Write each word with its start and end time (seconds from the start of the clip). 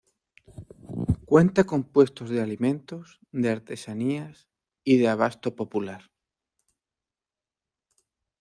Cuenta 1.25 1.63
con 1.65 1.83
puestos 1.83 2.31
de 2.31 2.41
alimentos, 2.41 3.19
de 3.31 3.51
artesanías 3.51 4.47
y 4.83 4.97
de 4.97 5.07
abasto 5.07 5.55
popular. 5.55 6.09